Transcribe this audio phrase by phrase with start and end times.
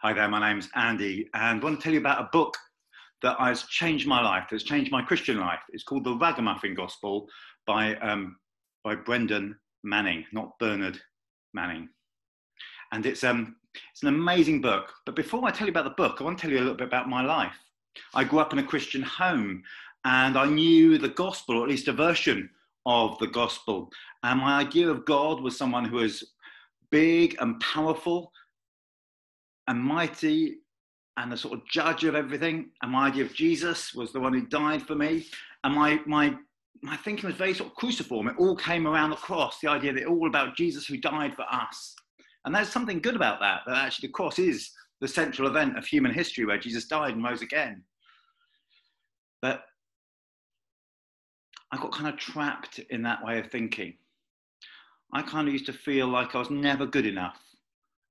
[0.00, 2.54] Hi there, my name's Andy, and I want to tell you about a book
[3.22, 5.60] that has changed my life, that's changed my Christian life.
[5.70, 7.26] It's called The Ragamuffin Gospel
[7.66, 8.36] by, um,
[8.84, 11.00] by Brennan Manning, not Bernard
[11.54, 11.88] Manning.
[12.92, 13.56] And it's, um,
[13.90, 14.92] it's an amazing book.
[15.06, 16.76] But before I tell you about the book, I want to tell you a little
[16.76, 17.56] bit about my life.
[18.14, 19.62] I grew up in a Christian home
[20.04, 22.50] and I knew the gospel, or at least a version
[22.84, 23.90] of the gospel.
[24.22, 26.22] And my idea of God was someone who was
[26.90, 28.30] big and powerful,
[29.68, 30.58] and mighty
[31.16, 32.70] and the sort of judge of everything.
[32.82, 35.26] And my idea of Jesus was the one who died for me.
[35.64, 36.36] And my, my,
[36.82, 38.28] my thinking was very sort of cruciform.
[38.28, 41.34] It all came around the cross, the idea that it all about Jesus who died
[41.34, 41.94] for us.
[42.44, 44.70] And there's something good about that, that actually the cross is
[45.00, 47.82] the central event of human history where Jesus died and rose again.
[49.42, 49.62] But
[51.72, 53.94] I got kind of trapped in that way of thinking.
[55.12, 57.40] I kind of used to feel like I was never good enough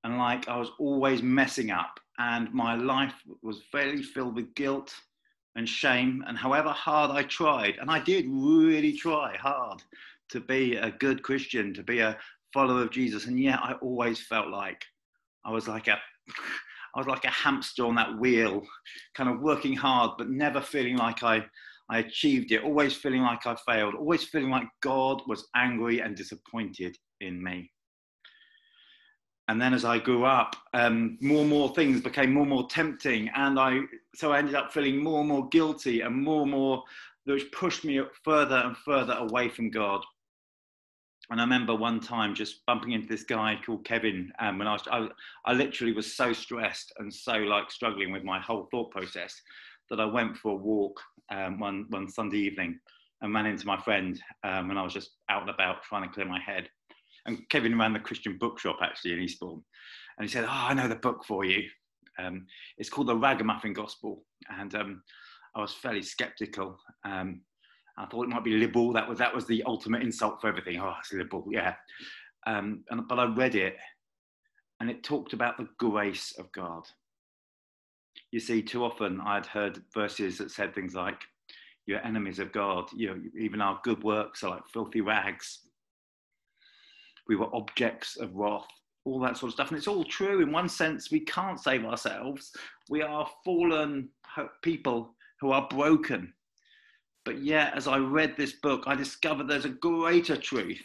[0.06, 4.94] and like I was always messing up, and my life was very filled with guilt
[5.56, 6.24] and shame.
[6.28, 9.82] And however hard I tried, and I did really try hard
[10.30, 12.18] to be a good Christian, to be a
[12.54, 14.86] follower of Jesus, and yet I always felt like
[15.44, 15.98] I was like a
[16.96, 18.62] I was like a hamster on that wheel,
[19.16, 21.44] kind of working hard, but never feeling like I,
[21.90, 26.16] I achieved it, always feeling like I failed, always feeling like God was angry and
[26.16, 27.72] disappointed in me
[29.48, 32.68] and then as I grew up, um, more and more things became more and more
[32.68, 33.82] tempting, and I
[34.16, 36.84] so I ended up feeling more and more guilty and more and more,
[37.26, 40.04] which pushed me further and further away from God.
[41.30, 44.74] And I remember one time just bumping into this guy called Kevin, um, when I
[44.74, 45.08] was I,
[45.46, 49.40] I literally was so stressed and so like struggling with my whole thought process
[49.90, 51.00] that I went for a walk
[51.32, 52.80] um, one one Sunday evening
[53.22, 56.14] and ran into my friend um, and I was just out and about trying to
[56.14, 56.70] clear my head
[57.26, 59.64] and Kevin ran the Christian bookshop actually in Eastbourne.
[60.18, 61.68] And he said, Oh, I know the book for you.
[62.20, 62.46] Um,
[62.78, 64.24] it's called The Ragamuffin Gospel.
[64.50, 65.02] And um,
[65.56, 66.78] I was fairly skeptical.
[67.04, 67.42] Um,
[67.98, 68.94] I thought it might be liberal.
[68.94, 70.80] That was, that was the ultimate insult for everything.
[70.80, 71.76] Oh, it's liberal, yeah.
[72.46, 73.78] Um, and, but I read it
[74.80, 76.84] and it talked about the grace of God.
[78.32, 81.22] You see, too often I'd heard verses that said things like,
[81.86, 82.86] You're enemies of God.
[82.96, 85.62] You know, even our good works are like filthy rags
[87.28, 88.68] we were objects of wrath,
[89.04, 89.70] all that sort of stuff.
[89.70, 90.42] And it's all true.
[90.42, 92.52] In one sense, we can't save ourselves.
[92.90, 94.10] We are fallen
[94.62, 96.34] people who are broken.
[97.24, 100.82] But yet, as I read this book, I discovered there's a greater truth.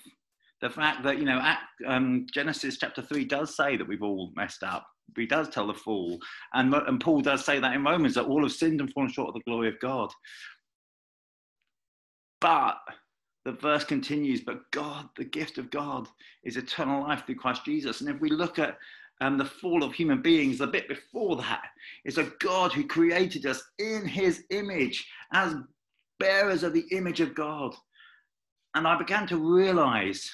[0.63, 1.41] The fact that, you know,
[1.87, 4.87] um, Genesis chapter 3 does say that we've all messed up.
[5.17, 6.19] He does tell the fall.
[6.55, 9.29] And, and Paul does say that in Romans that all have sinned and fallen short
[9.29, 10.11] of the glory of God.
[12.41, 12.79] But
[13.45, 16.09] the verse continues, but God, the gift of God,
[16.45, 18.01] is eternal life through Christ Jesus.
[18.01, 18.77] And if we look at
[19.21, 21.69] um, the fall of human beings, the bit before that
[22.05, 25.55] is a God who created us in his image as
[26.19, 27.75] bearers of the image of God.
[28.75, 30.31] And I began to realize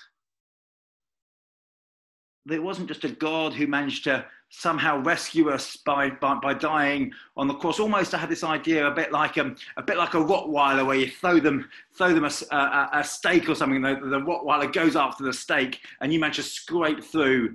[2.46, 4.24] that it wasn't just a God who managed to
[4.58, 7.78] somehow rescue us by, by, by dying on the cross.
[7.78, 10.96] Almost, I had this idea a bit like um, a bit like a Rottweiler, where
[10.96, 13.82] you throw them throw them a, a, a steak or something.
[13.82, 17.54] The, the Rottweiler goes after the steak, and you manage to scrape through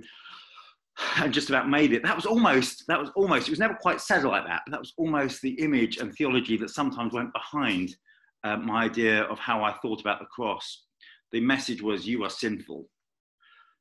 [1.16, 2.04] and just about made it.
[2.04, 3.48] That was almost that was almost.
[3.48, 6.56] It was never quite said like that, but that was almost the image and theology
[6.58, 7.96] that sometimes went behind
[8.44, 10.84] uh, my idea of how I thought about the cross.
[11.32, 12.88] The message was, "You are sinful,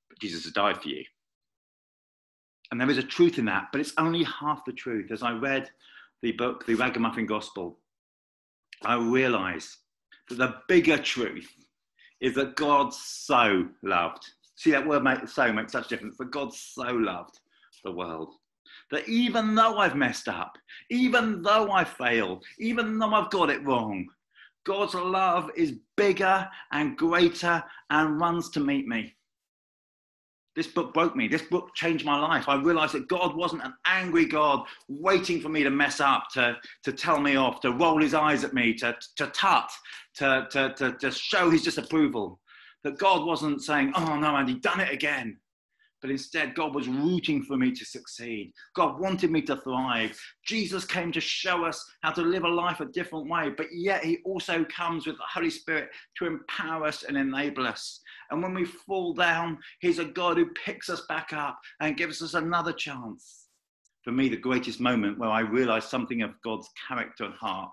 [0.09, 1.03] but Jesus has died for you."
[2.71, 5.11] And there is a truth in that, but it's only half the truth.
[5.11, 5.69] As I read
[6.21, 7.77] the book, The Ragamuffin Gospel,
[8.83, 9.75] I realized
[10.29, 11.53] that the bigger truth
[12.21, 14.25] is that God so loved.
[14.55, 16.17] See that word make, so makes such a difference.
[16.17, 17.39] That God so loved
[17.83, 18.33] the world.
[18.91, 20.57] That even though I've messed up,
[20.89, 24.07] even though I failed, even though I've got it wrong,
[24.63, 29.15] God's love is bigger and greater and runs to meet me.
[30.56, 31.28] This book broke me.
[31.28, 32.50] This book changed my life.
[32.50, 36.57] I realized that God wasn't an angry God waiting for me to mess up, to,
[36.83, 39.71] to tell me off, to roll his eyes at me, to, to tut,
[40.15, 42.39] to, to, to, to show his disapproval.
[42.83, 45.38] That God wasn't saying, oh no, Andy, done it again
[46.01, 48.51] but instead God was rooting for me to succeed.
[48.75, 50.19] God wanted me to thrive.
[50.45, 54.03] Jesus came to show us how to live a life a different way, but yet
[54.03, 58.01] He also comes with the Holy Spirit to empower us and enable us.
[58.31, 62.21] And when we fall down, He's a God who picks us back up and gives
[62.21, 63.48] us another chance.
[64.03, 67.71] For me, the greatest moment where I realized something of God's character and heart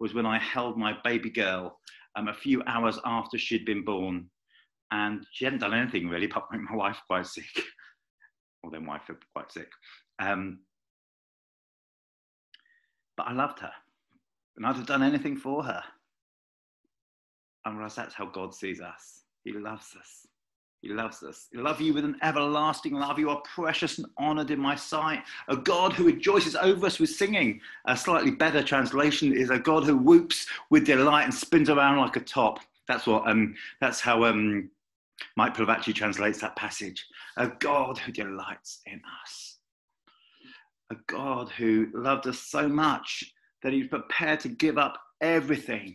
[0.00, 1.78] was when I held my baby girl
[2.16, 4.28] um, a few hours after she'd been born
[4.90, 7.62] and she hadn't done anything really but from my wife quite sick,
[8.62, 9.68] or then my wife quite sick.
[10.18, 10.60] Um,
[13.20, 13.72] But I loved her,
[14.56, 15.82] and I'd have done anything for her.
[17.66, 19.24] And realize that's how God sees us.
[19.44, 20.26] He loves us.
[20.80, 21.48] He loves us.
[21.52, 23.18] He loves you with an everlasting love.
[23.18, 25.22] You are precious and honored in my sight.
[25.48, 27.60] A God who rejoices over us with singing.
[27.84, 32.16] A slightly better translation is a God who whoops with delight and spins around like
[32.16, 32.60] a top.
[32.88, 33.28] That's what.
[33.28, 34.70] Um, that's how um,
[35.36, 37.04] Mike Pilavachi translates that passage.
[37.36, 39.58] A God who delights in us.
[40.90, 43.24] A God who loved us so much
[43.62, 45.94] that he's prepared to give up everything,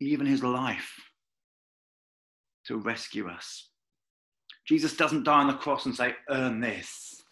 [0.00, 0.92] even his life
[2.66, 3.68] to rescue us.
[4.66, 7.22] Jesus doesn't die on the cross and say, Earn this.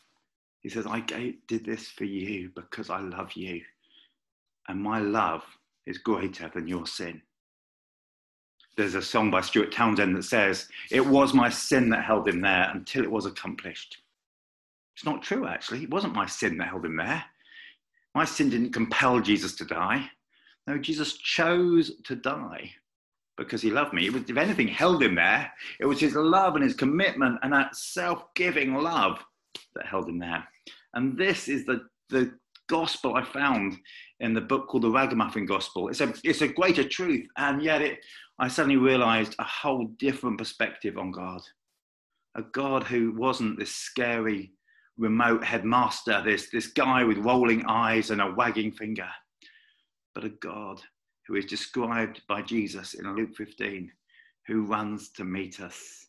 [0.61, 1.01] He says, I
[1.49, 3.61] did this for you because I love you.
[4.69, 5.43] And my love
[5.87, 7.21] is greater than your sin.
[8.77, 12.41] There's a song by Stuart Townsend that says, It was my sin that held him
[12.41, 13.99] there until it was accomplished.
[14.97, 15.83] It's not true, actually.
[15.83, 17.25] It wasn't my sin that held him there.
[18.15, 20.09] My sin didn't compel Jesus to die.
[20.67, 22.73] No, Jesus chose to die
[23.37, 24.07] because he loved me.
[24.07, 25.53] It was, if anything, held him there.
[25.81, 29.25] It was his love and his commitment and that self giving love
[29.75, 30.47] that held him there.
[30.95, 32.33] And this is the, the
[32.69, 33.77] gospel I found
[34.21, 35.89] in the book called the Ragamuffin Gospel.
[35.89, 37.27] It's a, it's a greater truth.
[37.37, 37.99] And yet it,
[38.39, 41.41] I suddenly realized a whole different perspective on God.
[42.37, 44.53] A God who wasn't this scary
[44.97, 49.09] remote headmaster, this, this guy with rolling eyes and a wagging finger,
[50.15, 50.81] but a God
[51.27, 53.91] who is described by Jesus in Luke 15,
[54.47, 56.09] who runs to meet us,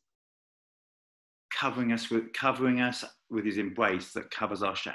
[1.53, 4.93] covering us with, covering us with his embrace that covers our shame,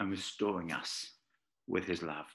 [0.00, 1.12] and restoring us
[1.66, 2.26] with his love.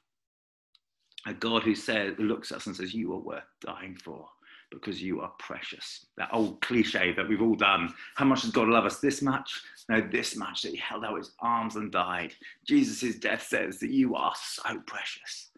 [1.27, 4.27] A God who says, looks at us and says, You are worth dying for
[4.71, 6.05] because you are precious.
[6.17, 7.93] That old cliche that we've all done.
[8.15, 8.99] How much does God love us?
[8.99, 9.61] This much?
[9.89, 12.33] No, this much that he held out his arms and died.
[12.67, 15.51] Jesus' death says that you are so precious.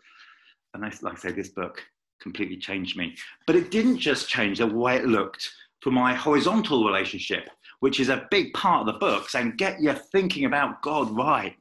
[0.73, 1.83] And I, like I say, this book
[2.21, 3.15] completely changed me.
[3.47, 7.49] But it didn't just change the way it looked for my horizontal relationship,
[7.79, 11.55] which is a big part of the book, saying, get your thinking about God right.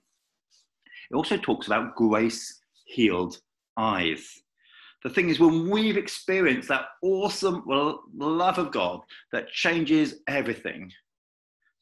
[1.11, 3.41] It also talks about grace healed
[3.77, 4.41] eyes.
[5.03, 9.01] The thing is, when we've experienced that awesome love of God
[9.33, 10.93] that changes everything,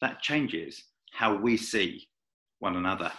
[0.00, 2.08] that changes how we see
[2.61, 3.12] one another.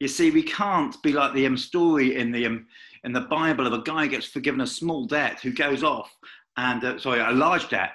[0.00, 2.66] You see, we can't be like the um, story in the um,
[3.04, 6.10] in the Bible of a guy gets forgiven a small debt who goes off
[6.56, 7.92] and uh, sorry, a large debt.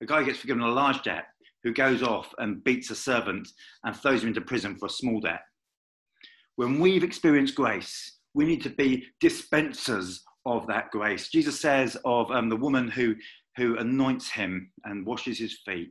[0.00, 1.26] A guy gets forgiven a large debt
[1.62, 3.48] who goes off and beats a servant
[3.84, 5.40] and throws him into prison for a small debt.
[6.56, 11.28] When we've experienced grace, we need to be dispensers of that grace.
[11.28, 13.14] Jesus says of um, the woman who,
[13.56, 15.90] who anoints him and washes his feet,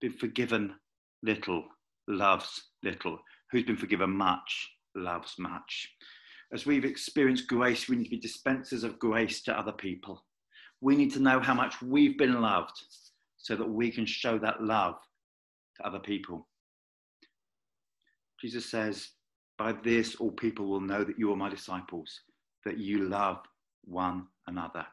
[0.00, 0.74] been forgiven
[1.22, 1.64] little,
[2.08, 3.18] loves little.
[3.50, 5.88] Who's been forgiven much, loves much.
[6.52, 10.24] As we've experienced grace, we need to be dispensers of grace to other people.
[10.80, 12.76] We need to know how much we've been loved
[13.38, 14.96] so that we can show that love
[15.76, 16.46] to other people.
[18.40, 19.08] Jesus says,
[19.62, 22.22] By this, all people will know that you are my disciples
[22.64, 23.38] that you love
[23.84, 24.84] one another.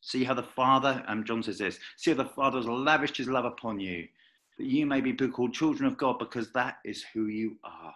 [0.00, 3.16] See how the Father, and um, John says this, see how the Father has lavished
[3.16, 4.06] his love upon you,
[4.58, 7.92] that you may be called children of God, because that is who you are.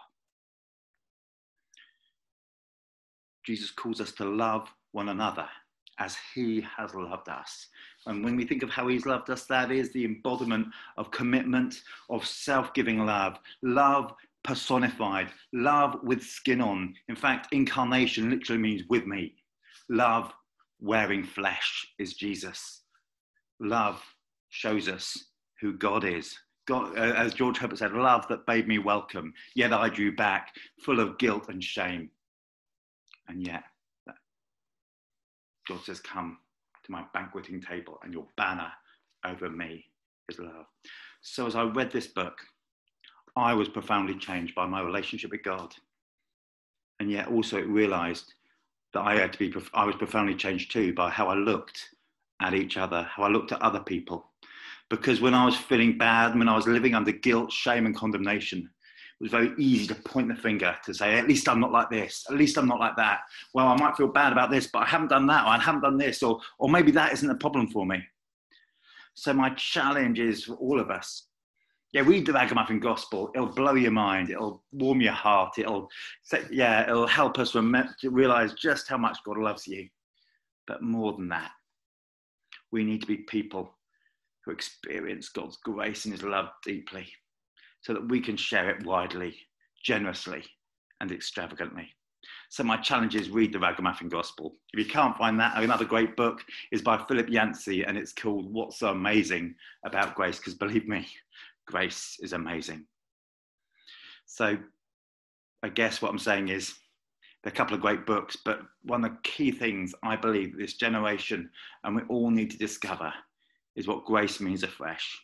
[3.44, 5.46] Jesus calls us to love one another
[6.00, 7.68] as he has loved us.
[8.06, 11.82] And when we think of how he's loved us, that is the embodiment of commitment,
[12.10, 14.12] of self giving love, love
[14.46, 16.94] personified, love with skin on.
[17.08, 19.34] In fact, incarnation literally means with me.
[19.90, 20.32] Love
[20.80, 22.82] wearing flesh is Jesus.
[23.60, 24.00] Love
[24.48, 25.16] shows us
[25.60, 26.38] who God is.
[26.66, 30.54] God, uh, as George Herbert said, love that bade me welcome, yet I drew back,
[30.80, 32.10] full of guilt and shame.
[33.28, 33.64] And yet,
[35.68, 36.38] God says, Come
[36.84, 38.70] to my banqueting table, and your banner
[39.24, 39.84] over me
[40.28, 40.66] is love.
[41.22, 42.38] So, as I read this book,
[43.36, 45.74] I was profoundly changed by my relationship with God.
[46.98, 48.32] And yet also realized
[48.94, 51.90] that I had to be, I was profoundly changed too by how I looked
[52.40, 54.30] at each other, how I looked at other people.
[54.88, 58.60] Because when I was feeling bad, when I was living under guilt, shame, and condemnation,
[58.60, 61.90] it was very easy to point the finger to say, at least I'm not like
[61.90, 63.20] this, at least I'm not like that.
[63.52, 65.82] Well, I might feel bad about this, but I haven't done that, or I haven't
[65.82, 68.02] done this, or, or maybe that isn't a problem for me.
[69.14, 71.26] So, my challenge is for all of us
[71.96, 73.30] yeah, read the Ragamuffin Gospel.
[73.34, 74.28] It'll blow your mind.
[74.28, 75.54] It'll warm your heart.
[75.56, 75.88] It'll,
[76.50, 79.88] yeah, it'll help us to realize just how much God loves you.
[80.66, 81.52] But more than that,
[82.70, 83.70] we need to be people
[84.44, 87.06] who experience God's grace and His love deeply,
[87.80, 89.34] so that we can share it widely
[89.82, 90.44] generously
[91.00, 91.88] and extravagantly.
[92.50, 94.56] So my challenge is read the Ragamuffin Gospel.
[94.72, 98.52] If you can't find that, another great book is by Philip Yancey and it's called
[98.52, 100.38] What's So Amazing About Grace?
[100.38, 101.06] Because believe me,
[101.66, 102.86] grace is amazing.
[104.26, 104.56] So
[105.62, 106.74] I guess what I'm saying is
[107.42, 110.56] there are a couple of great books, but one of the key things I believe
[110.56, 111.50] this generation
[111.84, 113.12] and we all need to discover
[113.74, 115.18] is what grace means afresh.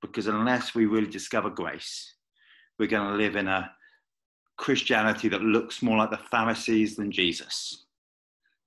[0.00, 2.14] Because unless we really discover grace,
[2.78, 3.70] we're going to live in a
[4.56, 7.84] Christianity that looks more like the Pharisees than Jesus,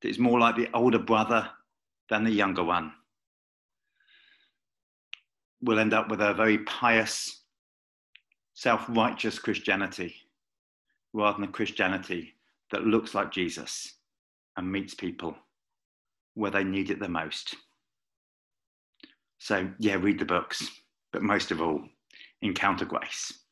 [0.02, 1.50] that is more like the older brother
[2.10, 2.94] than the younger one.
[5.64, 7.42] We'll end up with a very pious,
[8.54, 10.14] self righteous Christianity
[11.14, 12.34] rather than a Christianity
[12.72, 13.94] that looks like Jesus
[14.58, 15.38] and meets people
[16.34, 17.56] where they need it the most.
[19.38, 20.68] So, yeah, read the books,
[21.14, 21.82] but most of all,
[22.42, 23.43] encounter grace.